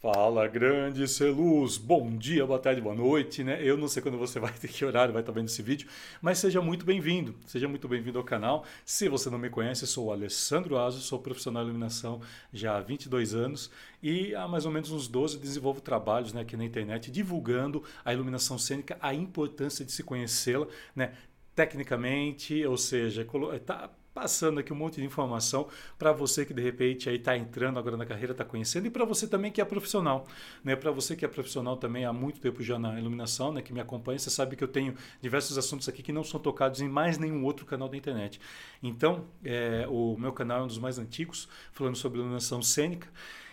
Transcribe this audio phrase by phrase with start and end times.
[0.00, 1.76] Fala, grande Celuz!
[1.76, 3.60] Bom dia, boa tarde, boa noite, né?
[3.62, 5.90] Eu não sei quando você vai ter que horário, vai estar vendo esse vídeo,
[6.22, 8.64] mas seja muito bem-vindo, seja muito bem-vindo ao canal.
[8.82, 12.80] Se você não me conhece, sou o Alessandro Aso, sou profissional de iluminação já há
[12.80, 13.70] 22 anos
[14.02, 18.10] e há mais ou menos uns 12 desenvolvo trabalhos né, aqui na internet divulgando a
[18.10, 21.12] iluminação cênica, a importância de se conhecê-la, né?
[21.54, 23.26] Tecnicamente, ou seja,
[23.66, 25.68] tá, passando aqui um monte de informação
[25.98, 29.04] para você que de repente aí está entrando agora na carreira, está conhecendo e para
[29.04, 30.26] você também que é profissional,
[30.64, 30.76] né?
[30.76, 33.62] Para você que é profissional também há muito tempo já na iluminação, né?
[33.62, 36.80] Que me acompanha, você sabe que eu tenho diversos assuntos aqui que não são tocados
[36.80, 38.40] em mais nenhum outro canal da internet.
[38.82, 43.08] Então, é, o meu canal é um dos mais antigos, falando sobre iluminação cênica.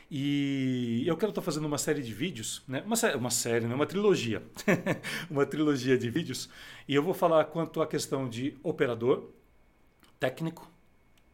[0.09, 2.81] E eu quero estar fazendo uma série de vídeos, né?
[2.85, 3.75] uma, uma série, né?
[3.75, 4.41] uma trilogia,
[5.29, 6.49] uma trilogia de vídeos,
[6.87, 9.29] e eu vou falar quanto à questão de operador,
[10.19, 10.71] técnico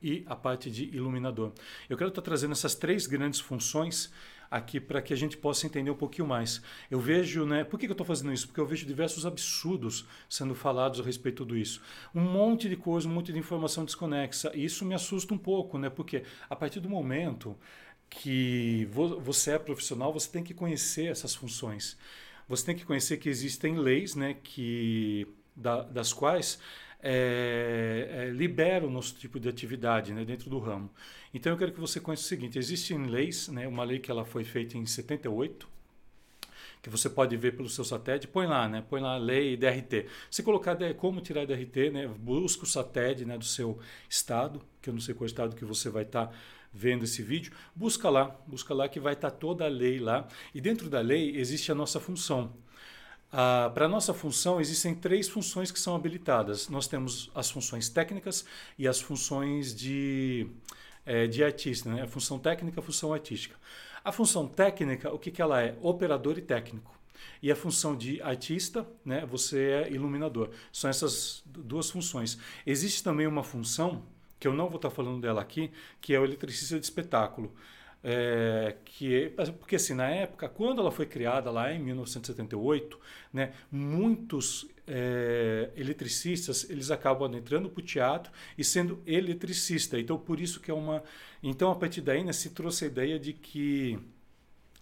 [0.02, 1.54] e a parte de iluminador.
[1.90, 4.12] Eu quero estar trazendo essas três grandes funções
[4.52, 6.62] aqui para que a gente possa entender um pouquinho mais.
[6.92, 7.64] Eu vejo, né?
[7.64, 8.46] Por que, eu estou fazendo isso?
[8.46, 11.82] Porque eu vejo diversos absurdos sendo falados a respeito tudo isso.
[12.14, 14.52] Um monte de coisa, um monte de informação desconexa.
[14.54, 15.90] E isso me assusta um pouco, né?
[15.90, 17.58] Porque a partir do momento
[18.12, 21.98] que você é profissional, você tem que conhecer essas funções.
[22.48, 24.36] Você tem que conhecer que existem leis, né?
[24.36, 26.60] Que da, das quais
[27.06, 30.90] é, é, libera o nosso tipo de atividade né, dentro do ramo.
[31.34, 34.24] Então eu quero que você conheça o seguinte: existem leis, né, uma lei que ela
[34.24, 35.68] foi feita em 78,
[36.82, 38.84] que você pode ver pelo seu satélite, põe lá, né?
[38.90, 40.06] Põe lá a lei DRT.
[40.32, 42.08] Se colocar como tirar DRT, né?
[42.08, 45.90] Busca o satélite né, do seu estado, que eu não sei qual estado que você
[45.90, 46.34] vai estar tá
[46.74, 50.28] vendo esse vídeo, busca lá, busca lá que vai estar tá toda a lei lá.
[50.56, 52.54] E dentro da lei existe a nossa função.
[53.36, 56.70] Ah, Para a nossa função, existem três funções que são habilitadas.
[56.70, 58.46] Nós temos as funções técnicas
[58.78, 60.46] e as funções de,
[61.04, 62.04] é, de artista, né?
[62.04, 63.56] a função técnica a função artística.
[64.06, 65.76] A função técnica, o que, que ela é?
[65.82, 66.94] Operador e técnico.
[67.42, 69.26] E a função de artista, né?
[69.26, 70.52] você é iluminador.
[70.72, 72.38] São essas duas funções.
[72.68, 74.04] Existe também uma função,
[74.40, 77.52] que eu não vou estar falando dela aqui, que é o eletricista de espetáculo.
[78.06, 83.00] É, que porque assim na época quando ela foi criada lá em 1978
[83.32, 90.42] né muitos é, eletricistas eles acabam entrando para o teatro e sendo eletricista então por
[90.42, 91.02] isso que é uma
[91.42, 93.98] então a partir daí né, se trouxe a ideia de que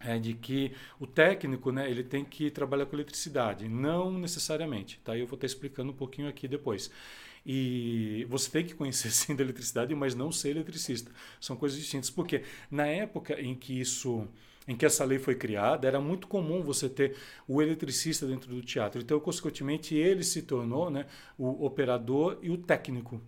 [0.04, 5.00] é de que o técnico né, ele tem que trabalhar com eletricidade, não necessariamente.
[5.04, 5.16] Tá?
[5.16, 6.90] Eu vou estar explicando um pouquinho aqui depois.
[7.46, 11.12] E você tem que conhecer sim da eletricidade, mas não ser eletricista.
[11.40, 12.10] São coisas distintas.
[12.10, 14.28] Porque na época em que isso
[14.68, 17.16] em que essa lei foi criada, era muito comum você ter
[17.48, 19.02] o eletricista dentro do teatro.
[19.02, 21.08] Então, consequentemente, ele se tornou né,
[21.38, 23.20] o operador e o técnico.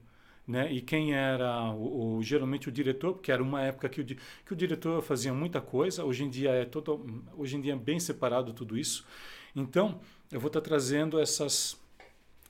[0.47, 0.71] Né?
[0.71, 4.53] E quem era o, o, geralmente o diretor, porque era uma época que o, que
[4.53, 7.03] o diretor fazia muita coisa, hoje em dia é total,
[7.35, 9.05] hoje em dia é bem separado tudo isso.
[9.55, 9.99] Então,
[10.31, 11.79] eu vou estar trazendo essas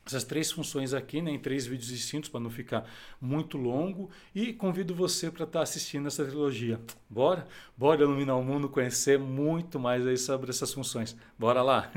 [0.05, 2.89] essas três funções aqui, né, em três vídeos distintos para não ficar
[3.21, 6.79] muito longo e convido você para estar tá assistindo essa trilogia.
[7.09, 7.47] Bora?
[7.77, 11.15] Bora iluminar o mundo, conhecer muito mais aí sobre essas funções.
[11.39, 11.91] Bora lá.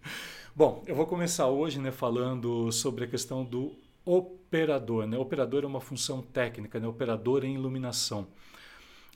[0.54, 3.74] Bom, eu vou começar hoje, né, falando sobre a questão do
[4.06, 5.18] operador, né?
[5.18, 6.86] Operador é uma função técnica, né?
[6.86, 8.28] Operador em iluminação.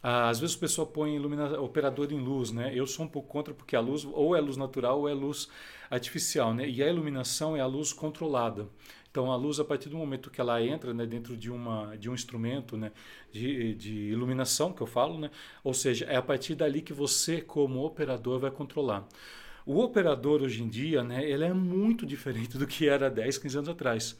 [0.03, 2.73] Às vezes o pessoal põe ilumina, operador em luz, né?
[2.75, 5.49] Eu sou um pouco contra porque a luz ou é luz natural ou é luz
[5.91, 6.67] artificial, né?
[6.69, 8.67] E a iluminação é a luz controlada.
[9.11, 12.09] Então a luz a partir do momento que ela entra né, dentro de, uma, de
[12.09, 12.93] um instrumento né,
[13.33, 15.31] de, de iluminação que eu falo, né?
[15.65, 19.07] Ou seja, é a partir dali que você como operador vai controlar.
[19.67, 23.59] O operador hoje em dia, né, ele é muito diferente do que era 10, 15
[23.59, 24.17] anos atrás.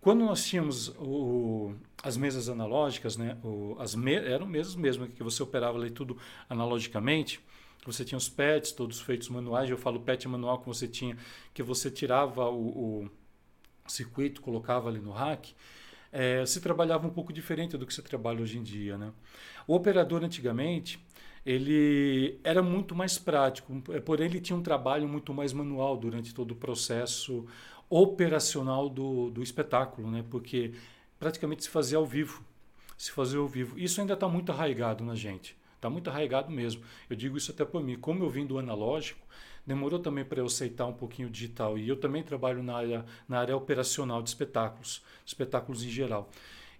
[0.00, 5.22] Quando nós tínhamos o, as mesas analógicas, né, o, as me, eram mesas mesmo, que
[5.22, 6.16] você operava ali tudo
[6.48, 7.40] analogicamente,
[7.84, 11.16] você tinha os PETs todos feitos manuais, eu falo PET manual que você tinha,
[11.54, 13.10] que você tirava o, o
[13.86, 15.54] circuito, colocava ali no rack,
[16.12, 18.96] é, se trabalhava um pouco diferente do que você trabalha hoje em dia.
[18.96, 19.12] Né?
[19.66, 20.98] O operador antigamente,
[21.44, 26.52] ele era muito mais prático, porém ele tinha um trabalho muito mais manual durante todo
[26.52, 27.46] o processo
[27.88, 30.24] operacional do, do espetáculo, né?
[30.28, 30.72] porque
[31.18, 32.42] praticamente se fazia ao vivo.
[32.96, 33.78] Se fazia ao vivo.
[33.78, 35.56] Isso ainda está muito arraigado na gente.
[35.76, 36.82] Está muito arraigado mesmo.
[37.08, 37.96] Eu digo isso até por mim.
[37.96, 39.24] Como eu vim do analógico,
[39.64, 41.78] demorou também para eu aceitar um pouquinho o digital.
[41.78, 46.30] E eu também trabalho na área, na área operacional de espetáculos, espetáculos em geral.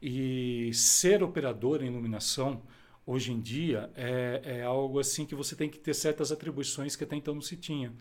[0.02, 2.62] E ser operador em iluminação,
[3.06, 7.04] hoje em dia, é, é algo assim que você tem que ter certas atribuições que
[7.04, 7.92] até então não se tinha.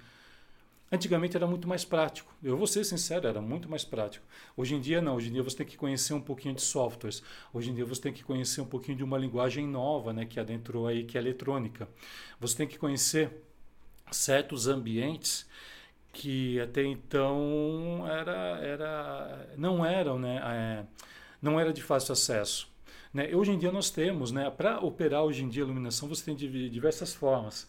[0.89, 2.34] Antigamente era muito mais prático.
[2.42, 4.25] Eu vou ser sincero, era muito mais prático.
[4.56, 5.16] Hoje em dia não.
[5.16, 7.22] Hoje em dia você tem que conhecer um pouquinho de softwares.
[7.54, 10.39] Hoje em dia você tem que conhecer um pouquinho de uma linguagem nova, né, que
[10.39, 11.89] adentrou aí, que é eletrônica.
[12.39, 13.31] Você tem que conhecer
[14.12, 15.45] certos ambientes
[16.13, 20.86] que até então era, era não eram, né, é,
[21.42, 22.69] não era de fácil acesso.
[23.13, 23.36] Né?
[23.36, 26.36] Hoje em dia nós temos, né, para operar hoje em dia a iluminação você tem
[26.36, 27.68] diversas formas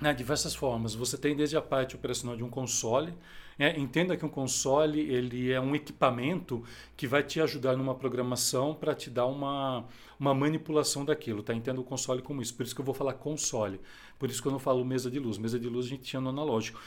[0.00, 0.94] né, diversas formas.
[0.94, 3.12] Você tem desde a parte operacional de um console.
[3.58, 6.62] Né, entenda que um console ele é um equipamento
[6.96, 9.84] que vai te ajudar numa programação para te dar uma,
[10.18, 11.42] uma manipulação daquilo.
[11.42, 11.52] Tá?
[11.52, 12.54] Entenda o console como isso.
[12.54, 13.80] Por isso que eu vou falar console.
[14.16, 15.38] Por isso que eu não falo mesa de luz.
[15.38, 16.80] Mesa de luz a gente tinha no analógico.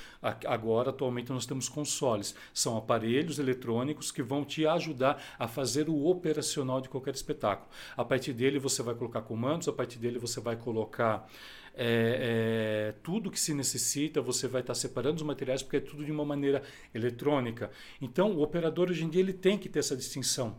[0.45, 2.33] Agora, atualmente, nós temos consoles.
[2.53, 7.69] São aparelhos eletrônicos que vão te ajudar a fazer o operacional de qualquer espetáculo.
[7.97, 11.27] A partir dele você vai colocar comandos, a partir dele você vai colocar
[11.75, 16.03] é, é, tudo que se necessita, você vai estar separando os materiais porque é tudo
[16.03, 16.61] de uma maneira
[16.93, 17.71] eletrônica.
[18.01, 20.57] Então, o operador hoje em dia ele tem que ter essa distinção.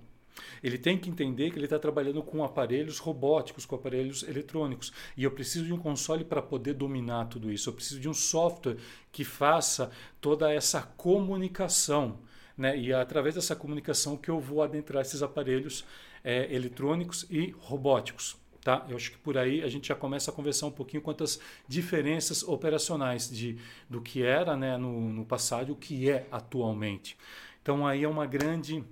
[0.62, 4.92] Ele tem que entender que ele está trabalhando com aparelhos robóticos, com aparelhos eletrônicos.
[5.16, 7.68] E eu preciso de um console para poder dominar tudo isso.
[7.68, 8.76] Eu preciso de um software
[9.10, 12.20] que faça toda essa comunicação.
[12.56, 12.78] Né?
[12.78, 15.84] E é através dessa comunicação que eu vou adentrar esses aparelhos
[16.24, 18.36] é, eletrônicos e robóticos.
[18.62, 18.86] Tá?
[18.88, 21.40] Eu acho que por aí a gente já começa a conversar um pouquinho quanto às
[21.66, 23.58] diferenças operacionais de,
[23.90, 27.18] do que era né, no, no passado e o que é atualmente.
[27.60, 28.84] Então aí é uma grande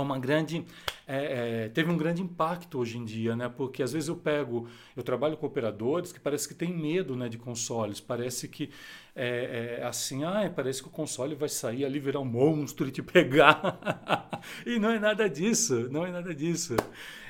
[0.00, 0.64] uma grande
[1.12, 3.48] é, é, teve um grande impacto hoje em dia, né?
[3.48, 7.28] Porque às vezes eu pego, eu trabalho com operadores que parece que tem medo, né,
[7.28, 7.98] de consoles.
[7.98, 8.70] Parece que
[9.16, 12.92] é, é assim, ah, parece que o console vai sair ali virar um monstro e
[12.92, 13.80] te pegar.
[14.64, 16.76] e não é nada disso, não é nada disso.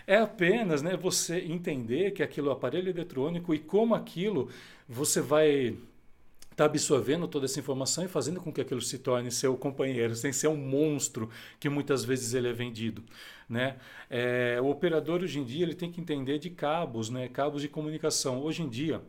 [0.07, 4.51] É apenas né, você entender que aquilo é aparelho eletrônico e como aquilo
[4.87, 5.75] você vai
[6.61, 10.15] estar tá absorvendo toda essa informação e fazendo com que aquilo se torne seu companheiro,
[10.15, 13.03] sem ser um monstro que muitas vezes ele é vendido.
[13.49, 13.77] Né?
[14.11, 17.29] É, o operador hoje em dia ele tem que entender de cabos, né?
[17.29, 18.43] cabos de comunicação.
[18.43, 19.03] Hoje em dia,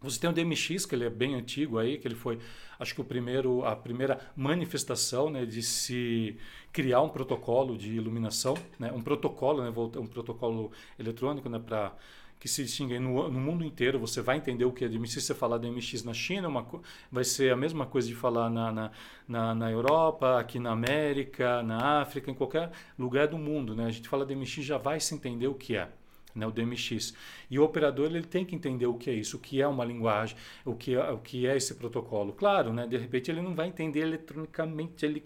[0.00, 2.38] você tem o DMX, que ele é bem antigo aí, que ele foi,
[2.78, 6.36] acho que o primeiro, a primeira manifestação né, de se
[6.72, 11.96] criar um protocolo de iluminação, né, um protocolo, né, um protocolo eletrônico né, para
[12.38, 13.98] que se distingue no, no, mundo inteiro.
[13.98, 15.12] Você vai entender o que é DMX.
[15.12, 16.66] Se você falar DMX na China, uma,
[17.10, 18.90] vai ser a mesma coisa de falar na, na,
[19.26, 23.74] na, na, Europa, aqui na América, na África, em qualquer lugar do mundo.
[23.74, 23.86] Né?
[23.86, 25.88] A gente fala DMX, já vai se entender o que é
[26.34, 27.14] né, o DMX.
[27.50, 29.84] E o operador ele tem que entender o que é isso, o que é uma
[29.84, 32.32] linguagem, o que é, o que é esse protocolo.
[32.32, 35.22] Claro, né, de repente ele não vai entender eletronicamente, ele,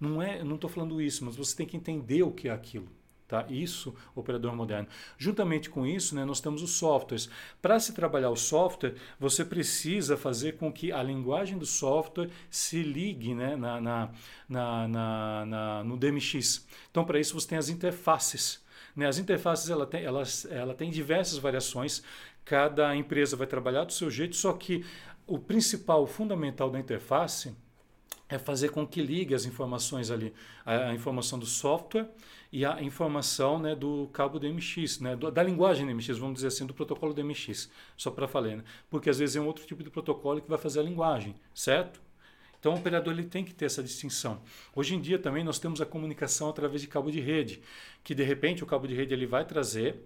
[0.00, 2.88] não é, não estou falando isso, mas você tem que entender o que é aquilo.
[3.26, 3.46] Tá?
[3.48, 4.86] Isso, operador moderno.
[5.16, 7.30] Juntamente com isso, né, nós temos os softwares.
[7.62, 12.82] Para se trabalhar o software, você precisa fazer com que a linguagem do software se
[12.82, 14.10] ligue né, na, na,
[14.48, 16.66] na, na no DMX.
[16.90, 18.62] Então, para isso, você tem as interfaces.
[18.94, 19.06] Né?
[19.06, 22.02] As interfaces ela tem, elas, ela tem diversas variações,
[22.44, 24.84] cada empresa vai trabalhar do seu jeito, só que
[25.26, 27.54] o principal, o fundamental da interface
[28.34, 30.32] é fazer com que ligue as informações ali,
[30.64, 32.08] a, a informação do software
[32.50, 36.66] e a informação né, do cabo DMX, né, do, da linguagem DMX, vamos dizer assim,
[36.66, 38.64] do protocolo DMX, só para falar, né?
[38.88, 42.00] porque às vezes é um outro tipo de protocolo que vai fazer a linguagem, certo?
[42.58, 44.40] Então o operador ele tem que ter essa distinção.
[44.74, 47.60] Hoje em dia também nós temos a comunicação através de cabo de rede,
[48.04, 49.96] que de repente o cabo de rede ele vai trazer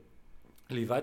[0.69, 1.03] ele vai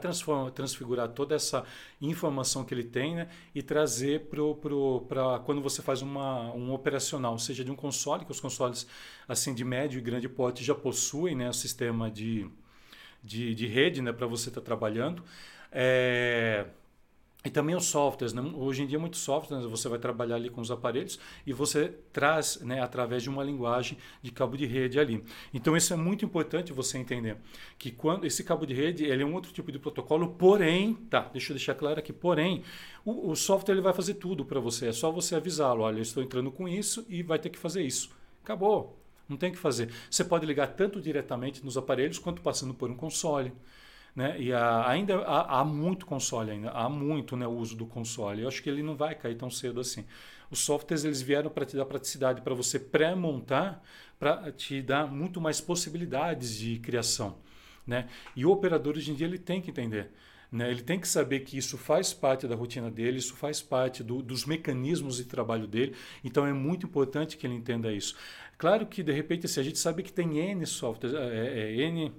[0.54, 1.66] transfigurar toda essa
[2.02, 7.64] informação que ele tem né, e trazer para quando você faz uma, um operacional, seja
[7.64, 8.86] de um console, que os consoles
[9.28, 12.50] assim de médio e grande porte já possuem né, o sistema de,
[13.24, 15.24] de, de rede né, para você estar tá trabalhando.
[15.72, 16.68] É,
[17.46, 18.34] e também os softwares.
[18.34, 18.42] Né?
[18.56, 19.70] Hoje em dia, muitos softwares, né?
[19.70, 23.98] você vai trabalhar ali com os aparelhos e você traz né, através de uma linguagem
[24.22, 25.24] de cabo de rede ali.
[25.54, 27.38] Então, isso é muito importante você entender.
[27.78, 31.22] Que quando esse cabo de rede ele é um outro tipo de protocolo, porém, tá,
[31.34, 32.64] deixa eu deixar claro aqui, porém,
[33.04, 34.88] o, o software ele vai fazer tudo para você.
[34.88, 37.84] É só você avisá-lo: olha, eu estou entrando com isso e vai ter que fazer
[37.84, 38.10] isso.
[38.42, 39.00] Acabou.
[39.28, 39.90] Não tem o que fazer.
[40.10, 43.54] Você pode ligar tanto diretamente nos aparelhos quanto passando por um console.
[44.16, 44.40] Né?
[44.40, 48.44] E ainda há, há, muito console ainda, há muito né, uso do console.
[48.44, 50.06] Eu acho que ele não vai cair tão cedo assim.
[50.52, 53.82] Os softwares eles vieram para te dar praticidade, para você pré-montar,
[54.20, 57.38] para te dar muito mais possibilidades de criação.
[57.88, 58.08] Né?
[58.36, 60.12] E o operador hoje em dia ele tem que entender.
[60.52, 60.70] Né?
[60.70, 64.22] Ele tem que saber que isso faz parte da rotina dele, isso faz parte do,
[64.22, 65.96] dos mecanismos de trabalho dele.
[66.24, 68.16] Então é muito importante que ele entenda isso.
[68.60, 71.82] Claro que de repente, se assim, a gente sabe que tem N softwares, é, é,
[71.88, 72.14] N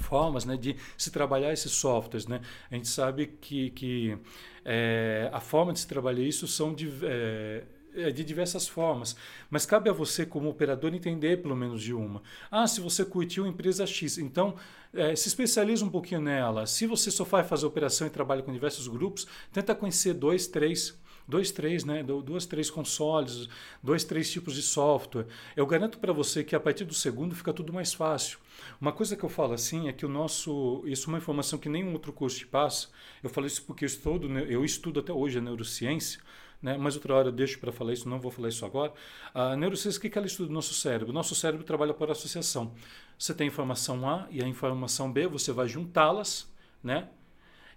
[0.00, 2.26] formas né, de se trabalhar esses softwares.
[2.26, 2.40] Né?
[2.70, 4.18] A gente sabe que, que
[4.64, 7.62] é, a forma de se trabalhar isso são de, é,
[7.94, 9.16] é, de diversas formas,
[9.50, 12.22] mas cabe a você, como operador, entender pelo menos de uma.
[12.50, 14.54] Ah, se você curtiu empresa X, então
[14.92, 16.66] é, se especializa um pouquinho nela.
[16.66, 20.98] Se você só vai fazer operação e trabalha com diversos grupos, tenta conhecer dois, três
[21.30, 22.02] dois, três, né?
[22.02, 23.48] Duas, três consoles,
[23.82, 25.26] dois, três tipos de software.
[25.56, 28.38] Eu garanto para você que a partir do segundo fica tudo mais fácil.
[28.80, 30.82] Uma coisa que eu falo assim é que o nosso.
[30.84, 32.88] Isso é uma informação que nenhum outro curso te passa.
[33.22, 36.20] Eu falo isso porque eu estudo, eu estudo até hoje a neurociência.
[36.62, 36.76] Né?
[36.76, 38.92] Mas outra hora eu deixo para falar isso, não vou falar isso agora.
[39.32, 41.12] A neurociência, o que ela estuda no nosso cérebro?
[41.12, 42.74] Nosso cérebro trabalha por associação.
[43.18, 46.50] Você tem a informação A e a informação B, você vai juntá-las,
[46.82, 47.08] né?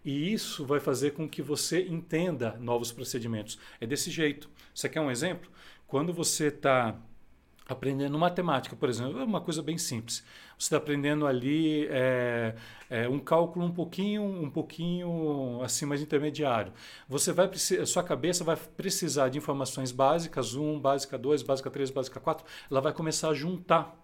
[0.04, 3.58] E isso vai fazer com que você entenda novos procedimentos.
[3.80, 4.50] É desse jeito.
[4.74, 5.50] Você quer um exemplo?
[5.88, 6.96] Quando você está
[7.68, 10.24] aprendendo matemática, por exemplo, é uma coisa bem simples.
[10.58, 12.56] Você está aprendendo ali é,
[12.90, 16.74] é, um cálculo um pouquinho, um pouquinho assim mais intermediário.
[17.08, 17.50] Você vai
[17.86, 22.46] sua cabeça vai precisar de informações básicas, 1, básica 2, básica 3, básica 4.
[22.70, 24.03] Ela vai começar a juntar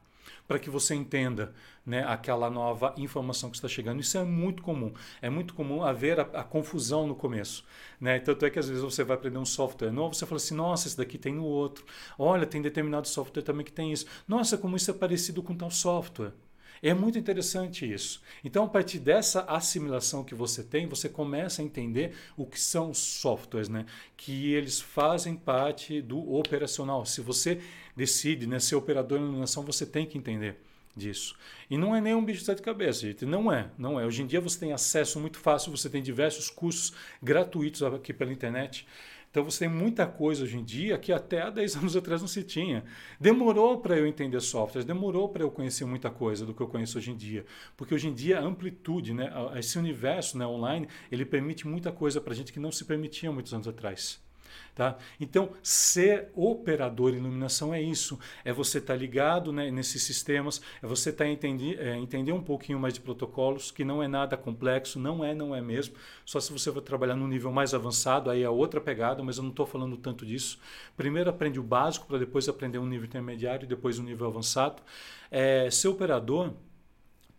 [0.49, 1.53] para que você entenda
[1.85, 3.99] né, aquela nova informação que está chegando.
[4.01, 4.91] Isso é muito comum.
[5.21, 7.63] É muito comum haver a, a, confusão no começo.
[8.01, 8.17] Né?
[8.17, 10.87] Tanto é que às vezes você vai aprender um software novo, você fala assim, nossa,
[10.87, 11.85] esse daqui tem no outro.
[12.17, 14.07] Olha, tem determinado software também que tem isso.
[14.27, 16.33] Nossa, como isso é parecido com tal software.
[16.81, 18.21] É muito interessante isso.
[18.43, 22.93] Então, a partir dessa assimilação que você tem, você começa a entender o que são
[22.93, 23.85] softwares, né?
[24.15, 27.05] que eles fazem parte do operacional.
[27.05, 27.61] Se você
[27.95, 30.57] decide né, ser operador de iluminação, você tem que entender
[30.95, 31.35] disso.
[31.69, 33.25] E não é nenhum bicho de sete cabeças, gente.
[33.25, 34.05] Não é, não é.
[34.05, 38.31] Hoje em dia você tem acesso muito fácil, você tem diversos cursos gratuitos aqui pela
[38.31, 38.85] internet.
[39.29, 42.27] Então você tem muita coisa hoje em dia que até há 10 anos atrás não
[42.27, 42.83] se tinha.
[43.19, 46.97] Demorou para eu entender softwares, demorou para eu conhecer muita coisa do que eu conheço
[46.97, 47.45] hoje em dia.
[47.77, 52.19] Porque hoje em dia a amplitude, né, esse universo né, online, ele permite muita coisa
[52.19, 54.28] para a gente que não se permitia muitos anos atrás.
[54.73, 54.97] Tá?
[55.19, 58.17] Então, ser operador iluminação é isso.
[58.45, 62.41] É você estar tá ligado né, nesses sistemas, é você tá entender, é, entender um
[62.41, 65.95] pouquinho mais de protocolos, que não é nada complexo, não é, não é mesmo.
[66.25, 69.43] Só se você for trabalhar num nível mais avançado, aí é outra pegada, mas eu
[69.43, 70.59] não estou falando tanto disso.
[70.95, 74.81] Primeiro aprende o básico, para depois aprender um nível intermediário e depois um nível avançado.
[75.31, 76.53] É, ser operador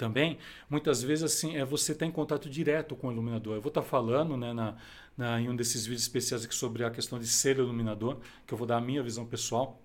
[0.01, 0.39] também,
[0.69, 3.57] muitas vezes assim, é você estar tá em contato direto com o iluminador.
[3.57, 4.77] Eu vou estar tá falando né, na,
[5.15, 8.17] na, em um desses vídeos especiais aqui sobre a questão de ser iluminador,
[8.47, 9.79] que eu vou dar a minha visão pessoal.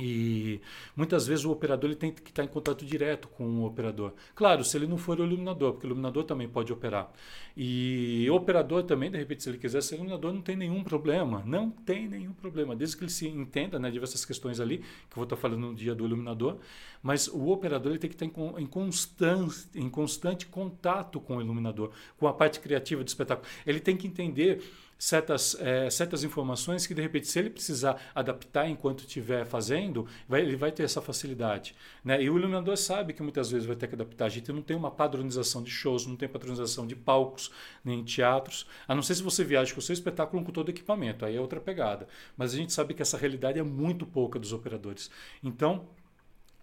[0.00, 0.60] E
[0.96, 4.12] muitas vezes o operador ele tem que estar em contato direto com o operador.
[4.34, 7.12] Claro, se ele não for o iluminador, porque o iluminador também pode operar.
[7.56, 11.42] E o operador também, de repente, se ele quiser ser iluminador, não tem nenhum problema.
[11.44, 12.74] Não tem nenhum problema.
[12.74, 15.74] Desde que ele se entenda né, diversas questões ali, que eu vou estar falando no
[15.74, 16.56] dia do iluminador.
[17.02, 21.40] Mas o operador ele tem que estar em, em, constante, em constante contato com o
[21.40, 23.46] iluminador, com a parte criativa do espetáculo.
[23.66, 24.62] Ele tem que entender
[25.00, 30.42] certas, é, certas informações que, de repente, se ele precisar adaptar enquanto estiver fazendo, vai,
[30.42, 31.74] ele vai ter essa facilidade.
[32.04, 32.22] Né?
[32.22, 34.26] E o iluminador sabe que muitas vezes vai ter que adaptar.
[34.26, 37.50] A gente não tem uma padronização de shows, não tem padronização de palcos,
[37.82, 40.70] nem teatros, a não ser se você viaja com o seu espetáculo com todo o
[40.70, 42.06] equipamento, aí é outra pegada.
[42.36, 45.10] Mas a gente sabe que essa realidade é muito pouca dos operadores.
[45.42, 45.88] Então,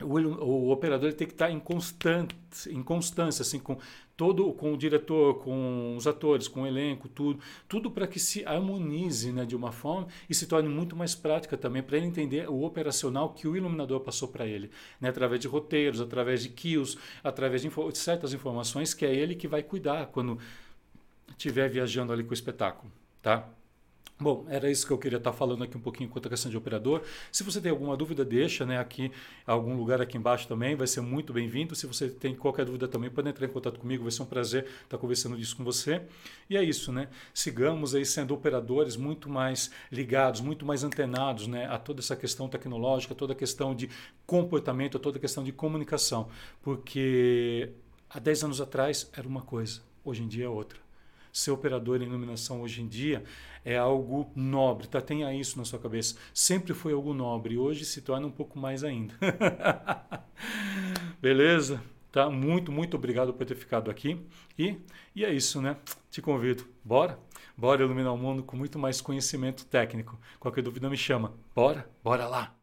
[0.01, 2.35] o, o, operador tem que estar em constante,
[2.69, 3.77] em constância, assim, com
[4.15, 8.43] todo, com o diretor, com os atores, com o elenco, tudo, tudo para que se
[8.45, 12.49] harmonize, né, de uma forma e se torne muito mais prática também para ele entender
[12.49, 16.97] o operacional que o iluminador passou para ele, né, através de roteiros, através de kills,
[17.23, 20.39] através de info certas informações que é ele que vai cuidar quando
[21.29, 23.47] estiver viajando ali com o espetáculo, tá?
[24.19, 26.57] Bom, era isso que eu queria estar falando aqui um pouquinho quanto à questão de
[26.57, 27.03] operador.
[27.31, 29.11] Se você tem alguma dúvida, deixa né, aqui,
[29.45, 31.75] algum lugar aqui embaixo também, vai ser muito bem-vindo.
[31.75, 34.65] Se você tem qualquer dúvida também, pode entrar em contato comigo, vai ser um prazer
[34.83, 36.01] estar conversando disso com você.
[36.49, 37.09] E é isso, né?
[37.31, 42.49] Sigamos aí sendo operadores muito mais ligados, muito mais antenados né, a toda essa questão
[42.49, 43.87] tecnológica, toda a questão de
[44.25, 46.27] comportamento, toda a questão de comunicação.
[46.63, 47.69] Porque
[48.09, 50.86] há 10 anos atrás era uma coisa, hoje em dia é outra
[51.31, 53.23] ser operador em iluminação hoje em dia
[53.63, 55.01] é algo nobre, tá?
[55.01, 56.15] Tenha isso na sua cabeça.
[56.33, 59.13] Sempre foi algo nobre hoje se torna um pouco mais ainda.
[61.21, 61.83] Beleza?
[62.09, 62.29] Tá?
[62.29, 64.25] Muito, muito obrigado por ter ficado aqui.
[64.57, 64.77] E,
[65.13, 65.75] e é isso, né?
[66.09, 66.65] Te convido.
[66.83, 67.19] Bora?
[67.57, 70.17] Bora iluminar o mundo com muito mais conhecimento técnico.
[70.39, 71.33] Qualquer dúvida me chama.
[71.53, 71.89] Bora?
[72.03, 72.56] Bora lá!